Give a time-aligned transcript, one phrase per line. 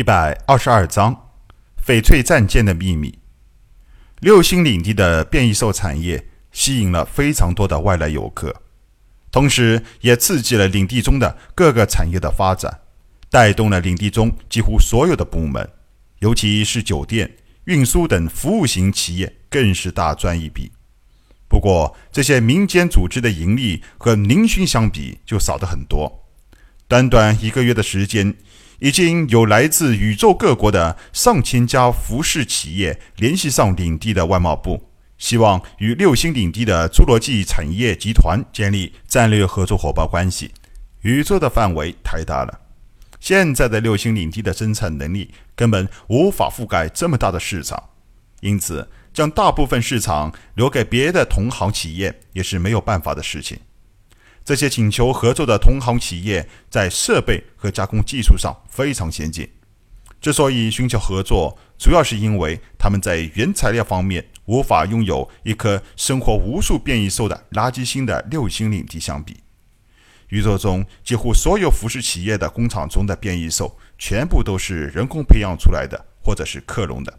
[0.00, 1.28] 一百二十二章
[1.86, 3.18] 翡翠战舰的秘密。
[4.20, 8.62] 六星领地的变异兽产业吸引了非常多的外来游客，
[9.30, 12.80] 同时也刺激了领地中的各个产业的发展，
[13.28, 15.68] 带动了领地中几乎所有的部门，
[16.20, 20.72] 尤其是酒店、运输等服务型企业更是大赚一笔。
[21.46, 26.26] 不过，这些民间组织的盈利和宁勋相比就少得很多。
[26.88, 28.34] 短短一个月的时间。
[28.80, 40.50] 已经有来自宇宙各国的上千家服饰企业联系上领地的外贸部，希望与六星领地的侏罗纪产业集团建立战略合作伙伴关系。
[41.02, 42.60] 宇宙的范围太大了，
[43.20, 47.90] 现在的六星领地的生产能力根本无法覆盖这么大的市场，
[48.40, 53.58] 因此将大部分市场留给别的同行企业也是没有办法的事情。
[54.44, 59.48] 这些请求合作的同行企业在设备和加工技术上非常先进。
[60.20, 69.38] 之所以寻求合作，主要是因为他们在原材料方面无法拥有一颗生活无数变异兽的垃圾星的六星领地相比。
[70.28, 77.18] 宇宙中几乎所有服饰企业的工厂中的变异兽，全部都是人工培养出来的，或者是克隆的。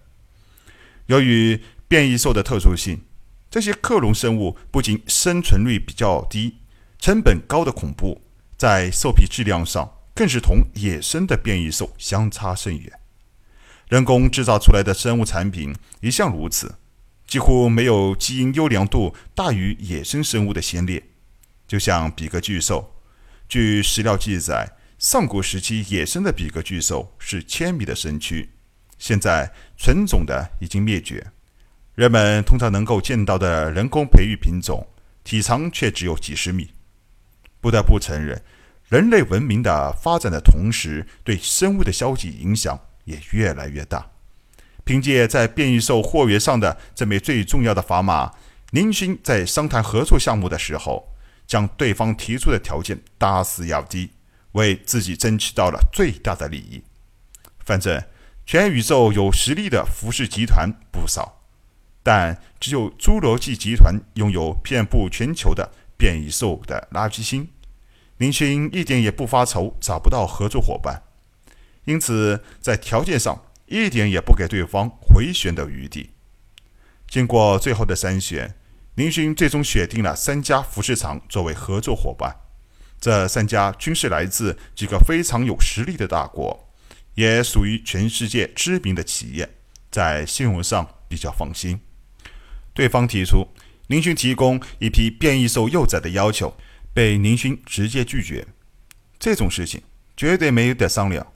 [1.07, 3.01] 由于变异兽的特殊性，
[3.49, 6.57] 这些克隆生物不仅生存率比较低。
[7.01, 8.21] 成本高的恐怖，
[8.55, 12.93] 在兽皮质量上更是同野生的变异兽相差甚远。
[13.89, 16.75] 人工制造出来的生物产品一向如此，
[17.25, 21.01] 几乎没有基因优良度大于野生生物的先烈。
[21.67, 22.93] 就像比格巨兽，
[23.49, 28.47] 据史料记载，上古时期野生的比格巨兽是千米的身躯，
[28.99, 31.31] 现在纯种的已经灭绝。
[31.95, 34.87] 人们通常能够见到的人工培育品种，
[35.23, 36.69] 体长却只有几十米。
[37.61, 38.41] 不得不承认，
[38.89, 44.09] 人类文明的发展的同时，对生物的消极影响也越来越大。
[44.83, 48.33] 凭借在变异兽货源上的这枚最重要的砝码，
[48.71, 51.13] 林勋在商谈合作项目的时候，
[51.45, 54.09] 将对方提出的条件大肆压低，
[54.53, 56.81] 为自己争取到了最大的利益。
[57.59, 58.03] 反正
[58.43, 61.43] 全宇宙有实力的服饰集团不少，
[62.01, 65.71] 但只有侏罗纪集团拥有遍布全球的。
[66.01, 67.47] 变异兽的垃圾星，
[68.17, 71.03] 林勋一点也不发愁找不到合作伙伴，
[71.85, 76.09] 因此在条件上一点也不给对方回旋的余地。
[77.07, 78.55] 经过最后的筛选，
[78.95, 82.35] 林勋最终选定了三家服饰厂作为合作伙伴。
[82.99, 86.67] 这三家均是来自几个非常有实力的大国，
[87.13, 89.47] 也属于全世界知名的企业，
[89.91, 91.79] 在信用上比较放心。
[92.73, 93.47] 对方提出。
[93.91, 96.55] 宁勋提供一批变异兽幼崽的要求，
[96.93, 98.47] 被宁勋直接拒绝。
[99.19, 99.81] 这种事情
[100.15, 101.27] 绝对没有得商量。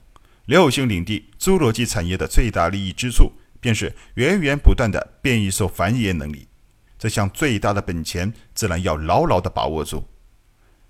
[0.46, 3.30] 六星领地侏罗纪产业的最大利益之处，
[3.60, 6.48] 便是源源不断的变异兽繁衍能力。
[6.98, 10.08] 这项最大的本钱，自然要牢牢地把握住。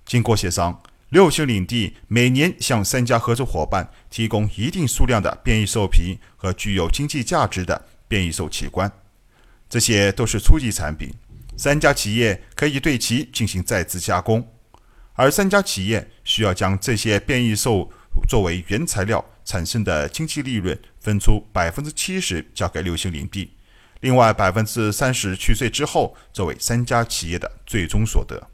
[0.05, 8.88] 经过协商，六星领地每年向三家合作伙伴提供一定数量的变异兽皮和具有经济价值的变异兽器官，
[9.69, 11.12] 这些都是初级产品。
[11.56, 14.47] 三家企业可以对其进行再次加工，
[15.15, 17.91] 而三家企业需要将这些变异兽
[18.28, 23.53] 作为原材料产生的经济利润分出百分之七十交给六星领地，
[24.00, 28.49] 另外百分之三十去税之后作为三家企业的最终所得。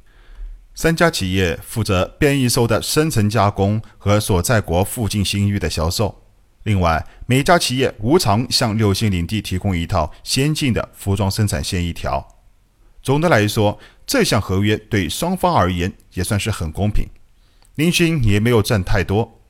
[0.74, 6.24] 三家企业负责变异兽的深层加工和所在国附近新域的销售，
[6.62, 12.31] 另外每家企业无偿向六星领地提供一套先进的服装生产线一条。
[13.02, 17.06] 总的来说，这项合约对双方而言也算是很公平。
[17.74, 19.40] 林勋也没有赚太多，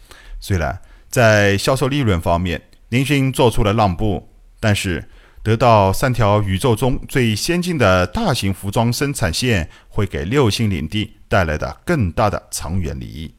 [0.41, 0.81] 虽然
[1.11, 5.09] 在销售利润方面，林勋做出了让步，但是
[5.43, 13.35] 得到三条宇宙中最先进的大型服装生产线，会给六星领地带来的更大的长远利益。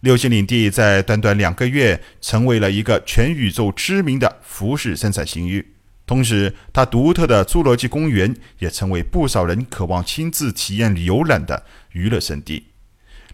[0.00, 5.74] 六星领地在短短两个月，成为了一个全宇宙知名的服饰生产新域。
[6.08, 12.64] 同时，它独特的侏罗纪公园也成为不少人渴望亲自体验游览的娱乐胜地。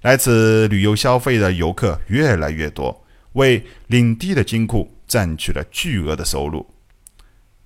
[0.03, 6.67] 来自旅游消费的游客越来越多，为领地的金库占据了巨额的收入。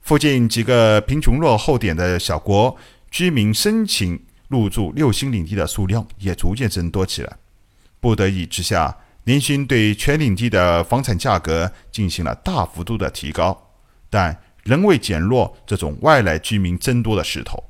[0.02, 2.76] 附近几个贫穷落后点的小国
[3.10, 7.38] 居民申请入住六星领地的数量也逐渐增多起来。
[7.98, 8.94] 不得已之下，
[9.24, 13.70] 年薪对全领地的房产价格进行了大幅度的提高，
[14.10, 14.38] 但。
[14.68, 17.64] 仍未减弱这种外来居民增多的势头。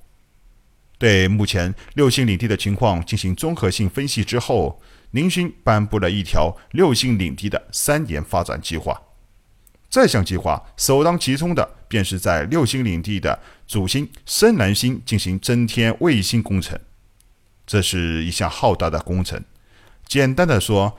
[0.99, 9.01] 对目前六星领地的情况进行综合性分析之后，宁勋颁布了一条六星领地的三年发展计划。
[9.89, 16.77] 这项计划首当其冲的，便是在六星领地的主星深蓝星进行增添卫星工程。
[17.65, 19.41] 这是一项浩大的工程。
[20.05, 20.99] 简单的说，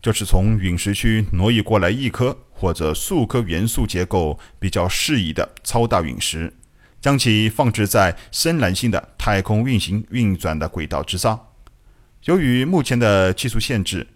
[0.00, 6.52] 就是从陨石区挪移过来一颗或者数颗元素结构比较适宜的超大陨石，
[7.00, 11.48] 将其放置在深蓝星的太空运行运转的轨道之上。
[12.24, 14.06] 由于目前的技术限制，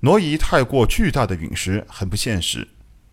[0.00, 2.66] 挪移太过巨大的陨石很不现实。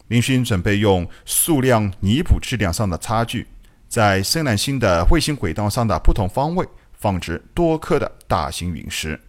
[0.08, 3.48] 林勋准备用数量弥补质量上的差距，
[3.88, 9.20] 在深蓝星的卫星轨道上的不同方位放置多颗的大型陨石。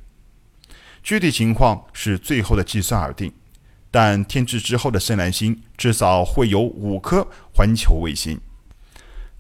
[1.03, 3.33] 具体情况是最后的计算而定，
[3.95, 7.25] 但添置之后的深蓝星至少会有五颗
[7.55, 8.37] 环球卫星。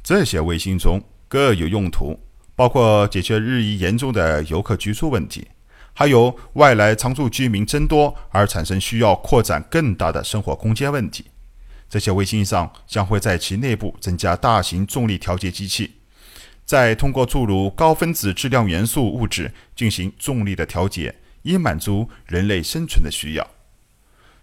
[0.00, 2.16] 这些卫星中各有用途，
[2.54, 5.48] 包括解决日益严重的游客居住问题，
[5.92, 11.24] 还有外来常住居民增多而产生需要扩展更大的生活空间问题。
[11.90, 15.94] 这些卫星上将会在其内部增加大型重力调节机器，
[16.64, 21.12] 再通过注入高分子质量元素物质进行重力的调节。
[21.42, 23.46] 以满足人类生存的需要。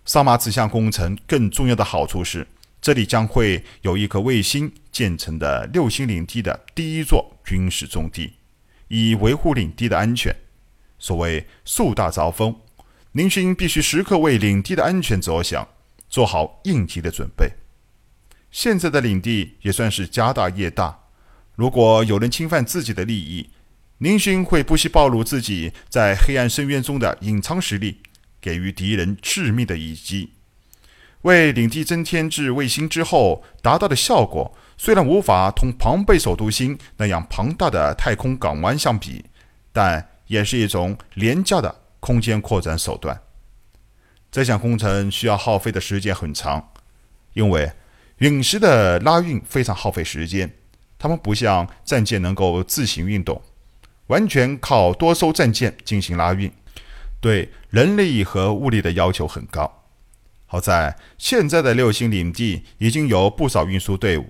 [0.03, 2.47] 萨马此项工程更重要的好处是，
[2.81, 8.33] 这里将会有一颗卫星建成的六星领地的第一座军事重地，
[8.87, 10.35] 以维护领地的安全。
[10.97, 12.55] 所谓树大招风，
[13.13, 15.67] 宁勋必须时刻为领地的安全着想，
[16.09, 17.51] 做好应急的准备。
[18.49, 20.99] 现在的领地也算是家大业大，
[21.55, 23.49] 如果有人侵犯自己的利益，
[23.99, 27.99] 宁勋会不惜暴露自己在黑暗深渊中的隐藏实力，
[28.41, 30.33] 给予敌人致命的一击。
[31.21, 39.23] 为领地增添至卫星之后达到的效果，虽然无法同庞贝首都星那样庞大的太空港湾相比，
[39.71, 43.21] 但也是一种廉价的空间扩展手段。
[44.31, 46.71] 这项工程需要耗费的时间很长，
[47.33, 47.71] 因为
[48.17, 50.51] 陨石的拉运非常耗费时间，
[50.97, 53.39] 它们不像战舰能够自行运动。
[54.07, 56.51] 完全靠多艘战舰进行拉运，
[57.21, 59.85] 对人力和物力的要求很高。
[60.45, 64.25] 好在现在的六星领地已经有不少运输队伍，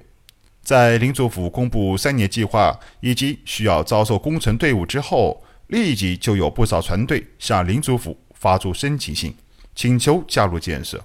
[0.62, 9.36] 在领主府公布三年计划以及需要招收工程队伍之后，立即就有不少船队向领主府发出申请信，
[9.74, 11.04] 请求加入建设。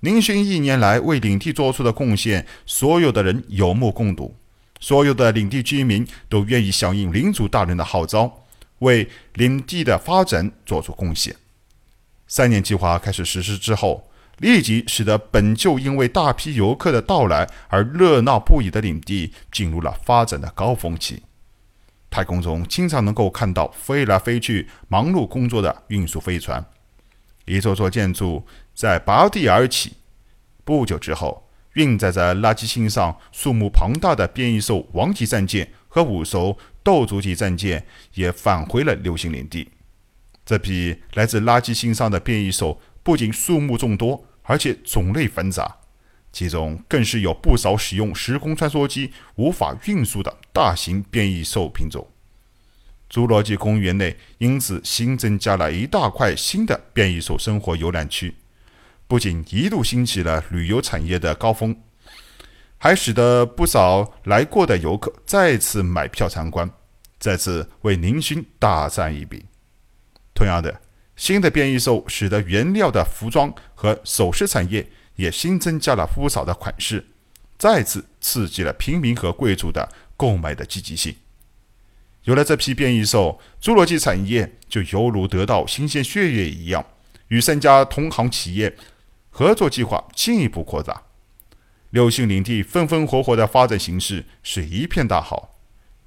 [0.00, 4.34] 宁勋一年来为领地做出的贡献，所有的人有目共睹。
[4.80, 8.45] 所有的领地居民都愿意响应领主大人的号召，
[8.78, 11.34] 为领地的发展做出贡献。
[12.26, 21.22] 三年计划开始实施之后，立即使得本就因为大批游客的到来而热闹不已的领地进入了发展的高峰期。
[22.10, 26.64] 太空中经常能够看到飞来飞去、忙碌工作的运输飞船，
[27.44, 29.94] 一座座建筑在拔地而起。
[30.64, 31.42] 不久之后。
[31.76, 36.56] 运载在垃圾星上数目庞大的变异兽王级战舰和五艘
[36.86, 37.84] 斗族级战舰
[38.14, 39.68] 也返回了流星领地。
[40.44, 45.78] 这批来自垃圾星上的变异兽不仅数目众多，而且种类繁杂，
[46.30, 52.06] 其中更是有不少使用时空穿梭机无法运输的大型变异兽品种。
[53.10, 58.36] 侏罗纪公园内因此新增加了一大块新的变异兽生活游览区。
[59.08, 61.76] 不仅一度兴起了旅游产业的高峰，
[62.78, 66.68] 还使得不少来过的游客再次买票参观，
[67.26, 69.46] 再次为宁勋大赚一笔。
[70.32, 70.80] 同样的，
[71.16, 77.04] 新的变异兽使得原料的服装和首饰产业也新增加了不少的款式，
[77.58, 81.16] 再次刺激了平民和贵族的购买的积极性。
[82.22, 86.86] 有了这批变异兽，侏罗纪产业就犹如得到新鲜血液一样，
[87.26, 88.76] 与三家同行企业。
[89.30, 91.02] 合作计划进一步扩大，
[91.90, 95.55] 六星领地风风火火的发展形势是一片大好。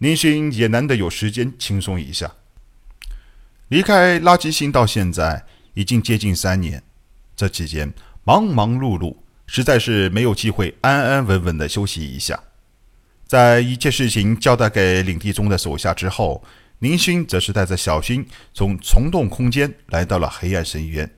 [0.02, 2.36] 宁勋也难得有时间轻松一下。
[3.68, 6.82] 离开垃圾星到现在已经接近三年，
[7.36, 12.42] 这期间忙忙碌碌，实在是没有机会安安稳稳的休息一下。
[13.28, 16.44] 在一切事情交代给领地中的手下之后，
[16.80, 21.12] 宁勋则是带着小勋从虫洞空间来到了黑暗深渊。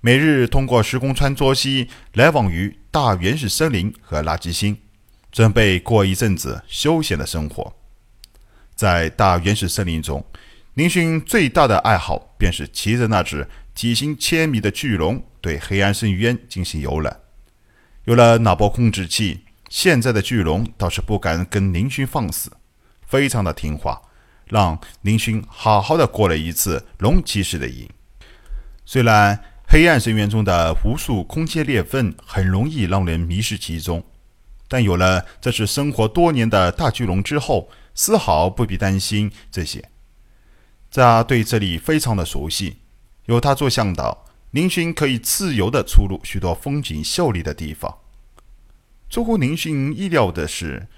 [0.00, 4.78] 每日通过时空穿梭机来往于大原始森林和垃圾星，
[5.32, 7.74] 准备过一阵子休闲的生活。
[8.80, 10.24] 在大原始森林中，
[10.72, 17.20] 林勋最大的爱好便是骑着那只体型千米的巨龙对黑暗深渊进行游览。
[18.04, 22.50] 有了脑波控制器，现在的巨龙倒是不敢跟林勋放肆，
[23.06, 24.00] 非常的听话，
[24.46, 27.86] 让林勋好好的过了一次龙骑士的瘾。
[28.86, 29.38] 虽然。
[29.72, 34.04] 黑暗深渊中的无数空间裂缝很容易让人迷失其中，
[34.66, 39.90] 但有了这只生活多年的大巨龙之后，丝毫不必担心这些。
[40.90, 42.78] 他对这里非常的熟悉，
[43.26, 47.98] 有他做向导，林勋可以自由的出入许多风景秀丽的地方。
[49.08, 50.88] 出乎林勋意料的是，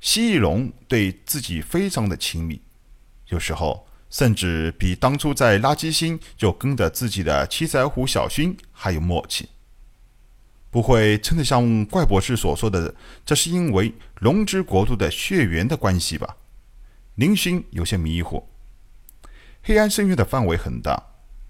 [0.00, 2.62] 蜥蜴龙对自己非常的亲密，
[3.28, 3.86] 有时候。
[4.08, 9.48] 甚至比当初在垃圾星就跟着自己的七彩虎小薰还有默契。
[10.70, 12.94] 不会真的像怪博士所说的，
[13.24, 16.36] 这是因为龙之国度的血缘的关系吧？
[17.14, 18.48] 林勋有些迷糊。
[19.62, 21.02] 黑暗深渊的范围很大，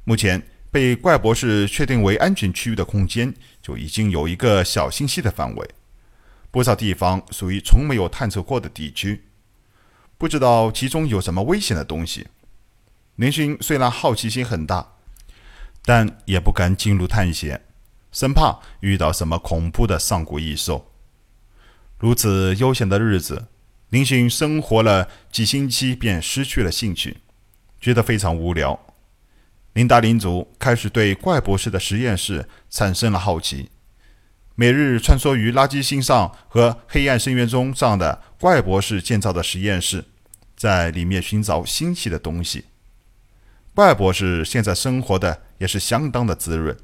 [0.05, 5.71] 目前被怪博士确定为安全区域的空间就已经有一个小星系的范围，
[6.51, 9.25] 不少地方属于从没有探测过的地区，
[10.17, 12.29] 不知道其中有什么危险的东西。
[13.17, 14.95] 林勋虽然好奇心很大，
[15.83, 17.66] 但也不敢进入探险，
[18.17, 20.91] 生怕遇到什么恐怖的上古异兽。
[21.99, 23.49] 如此悠闲的日子，
[23.91, 27.19] 林勋生活了几星期便失去了兴趣，
[27.79, 28.81] 觉得非常无聊。
[29.75, 33.69] 林达林族开始对怪博士的实验室产生了好奇，
[34.55, 40.07] 每日穿梭于垃圾星上和黑暗深渊中上的怪博士建造的实验室，
[40.57, 42.65] 在里面寻找新奇的东西。
[43.75, 46.75] 怪博士现在生活的也是相当的滋润，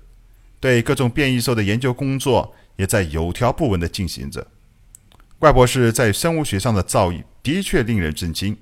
[0.63, 4.47] 对各种变异兽的研究工作也在有条不紊地进行着。
[5.41, 8.57] 怪博士在生物学上的造诣的确令人震惊。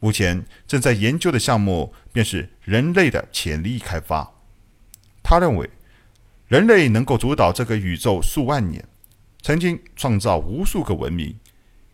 [0.00, 4.32] 目前正在研究的项目便是人类的潜力开发。
[5.22, 5.68] 他认为，
[6.48, 8.82] 人类能够主导这个宇宙数万年，
[9.42, 11.38] 曾经创造无数个文明，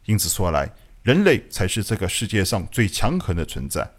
[0.04, 3.90] 因此说来，人类才是这个世界上最强横的存在。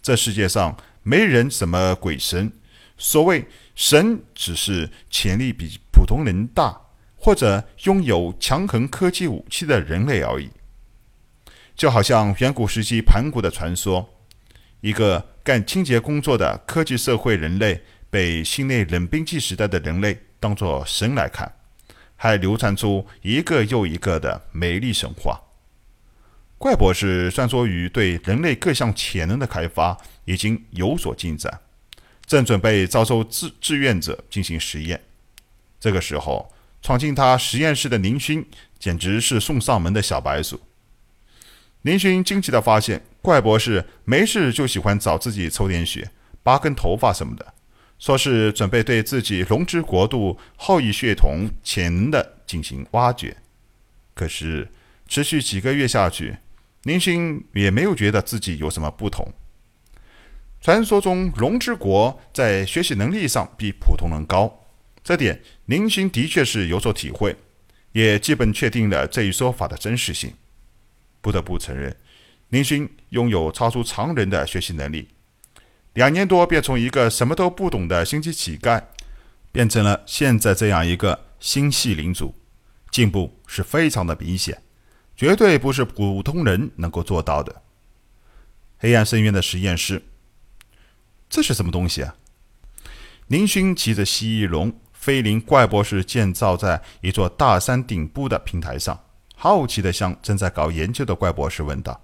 [0.00, 0.76] 这世界上。
[1.08, 2.50] 没人什么鬼神，
[2.98, 6.80] 所谓神只是潜力比普通人大，
[7.14, 10.50] 或者拥有强横科技武器的人类而已。
[11.76, 14.08] 就好像远古时期盘古的传说，
[14.80, 21.54] 一个干清洁工作的科技社会人类，被新内冷兵器时代的人类当作神来看，
[22.16, 25.38] 还流传出一个又一个的美丽神话。
[26.56, 31.60] 怪博士算说于对人类各项潜能的开发已经有所进展，
[32.26, 35.00] 正准备招收志志愿者进行实验。
[35.78, 36.52] 这个时候，
[36.82, 38.44] 闯进他实验室的林勋
[38.78, 40.60] 简直是送上门的小白鼠。
[41.82, 46.10] 林勋惊奇地发现，怪博士没事就喜欢找自己抽点血、
[46.42, 47.54] 拔根头发什么的，
[47.98, 53.36] 说是准备对自己龙之国度后裔血统潜能的进行挖掘。
[54.14, 54.68] 可是，
[55.06, 56.38] 持续几个月下去。
[56.82, 59.32] 林勋也没有觉得自己有什么不同。
[60.60, 64.64] 传说中龙之国在学习能力上比普通人高，
[65.04, 67.36] 这点林勋的确是有所体会，
[67.92, 70.32] 也基本确定了这一说法的真实性。
[71.20, 71.96] 不得不承认，
[72.48, 75.08] 林勋拥有超出常人的学习能力。
[75.94, 78.82] 两年多便从一个什么都不懂的星际乞丐，
[79.50, 82.34] 变成了现在这样一个星系领主，
[82.90, 84.60] 进步是非常的明显。
[85.16, 87.62] 绝对不是普通人能够做到的。
[88.78, 90.02] 黑暗深渊的实验室，
[91.28, 92.14] 这是什么东西啊？
[93.28, 98.98] 林勋骑着蜥蜴龙飞临怪博士建造在一座大山顶部的平台上，
[99.34, 102.00] 好奇地向正在搞研究的怪博士问道。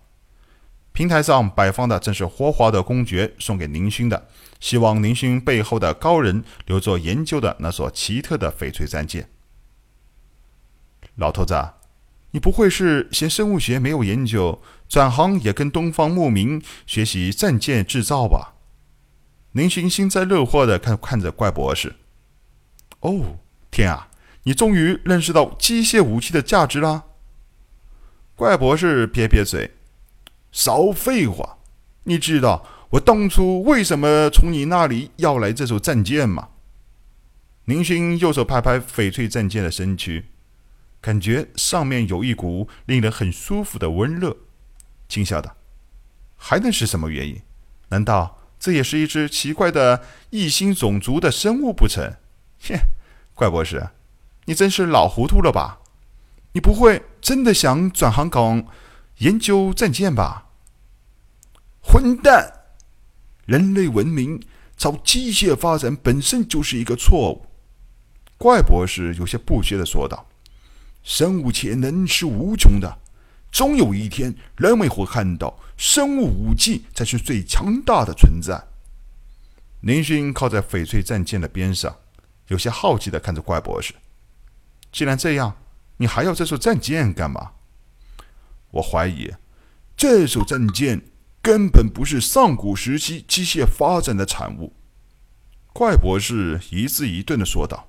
[0.93, 4.29] 平台上摆放的正是霍华德公爵送给林勋的，
[4.61, 9.29] 希望林勋背后的高人留作研究的那所奇特的翡翠战舰。
[11.15, 11.55] 老头子。
[12.35, 18.52] 你不会是嫌生物学没有研究，转行也跟东方牧民学习战舰制造吧？
[19.53, 21.95] 林勋幸灾乐祸的看看着怪博士。
[23.01, 23.39] 哦，
[23.71, 24.09] 天啊！
[24.45, 27.05] 你终于认识到机械武器的价值啦。
[28.35, 29.71] 怪博士撇撇嘴，
[30.51, 31.59] 少废话！
[32.05, 36.49] 你知道我当初为什么从你那里要来这艘战舰吗？
[37.67, 40.27] 林勋右手拍拍翡翠战舰的身躯。
[41.01, 44.37] 感觉上面有一股令人很舒服的温热，
[45.09, 45.57] 轻笑道
[46.37, 47.43] ：“还能是什么原因？
[47.89, 52.15] 难道这也是一只奇怪的异星种族的生物不成？”
[52.63, 52.79] 切，
[53.35, 53.89] 怪博士，
[54.45, 55.81] 你真是老糊涂了吧？
[56.53, 58.63] 你不会真的想转行搞
[59.19, 60.47] 研究战舰吧？
[61.81, 62.61] 混蛋！
[63.47, 64.41] 人类文明
[64.77, 67.47] 朝机械发展本身就是一个错误。”
[68.39, 70.29] 怪博士有些不屑的说道。
[71.03, 72.99] 生物潜能是无穷的，
[73.51, 78.69] 终有一天，人们会看到生物武器才是最强大的存在。
[79.81, 81.97] 林勋靠在翡翠战舰的边上，
[82.47, 83.93] 有些好奇的看着怪博士。
[84.93, 85.57] 既然这样，
[85.97, 87.55] 你还要这艘战舰干嘛？
[88.71, 89.33] 我怀疑，
[89.97, 91.03] 这艘战舰
[91.43, 94.77] 根本不是上古时期机械发展的产物。
[95.73, 97.89] 怪博士一字一顿的说道：“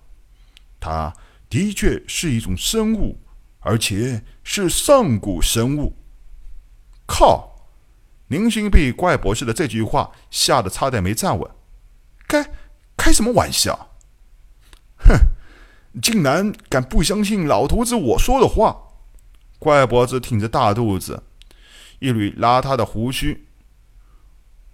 [0.81, 1.13] 它
[1.47, 3.19] 的确是一种生物，
[3.59, 5.95] 而且是上古生物。”
[7.05, 7.52] 靠！
[8.33, 11.47] 林星被怪博士的这句话吓得差点没站稳。
[12.27, 12.43] 开
[12.97, 13.91] 开什么玩笑？
[14.97, 15.13] 哼！
[16.01, 18.75] 竟然敢不相信老头子我说的话！
[19.59, 21.21] 怪博士挺着大肚子，
[21.99, 23.45] 一缕邋遢的胡须。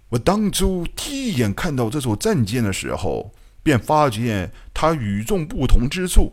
[0.08, 6.32] 我当初第一眼看到这艘战舰的时候，便发现它与众不同之处。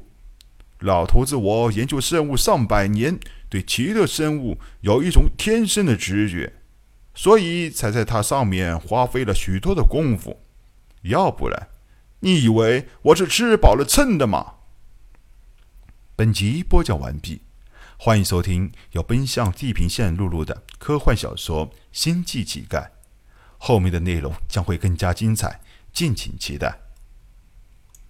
[0.79, 3.19] 老头子，我研究生物上百年，
[3.49, 6.53] 对奇特生物有一种天生的直觉，
[7.17, 10.43] 所以才在它上面花费了许多的功夫。
[11.01, 11.67] 要不然，
[12.19, 14.53] 你以为我是吃饱了撑的吗？
[16.15, 17.41] 本集播讲完毕，
[17.97, 22.83] 欢迎收听由奔向地平线录入的科幻小说《星际乞丐》。
[23.57, 25.59] 后面的内容将会更加精彩，
[25.91, 26.79] 敬请期待。